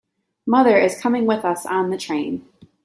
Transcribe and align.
Mother 0.47 0.79
is 0.79 0.99
coming 0.99 1.27
with 1.27 1.45
us 1.45 1.63
on 1.63 1.91
the 1.91 1.97
train. 1.99 2.49